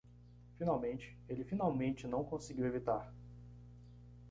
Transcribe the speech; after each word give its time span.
Finalmente, 0.57 1.15
ele 1.29 1.43
finalmente 1.43 2.07
não 2.07 2.23
conseguiu 2.23 2.65
evitar. 2.65 3.13